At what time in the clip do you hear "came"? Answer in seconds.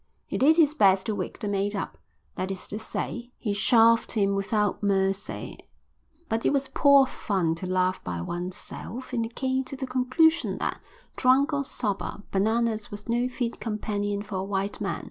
9.29-9.63